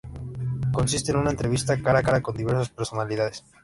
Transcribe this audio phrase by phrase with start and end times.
[0.73, 3.45] Consiste en una entrevista cara a cara con diversas personalidades.